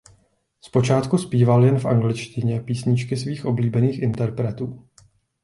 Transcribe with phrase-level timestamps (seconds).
[0.61, 4.87] Zpočátku zpíval jen v angličtině písničky svých oblíbených interpretů.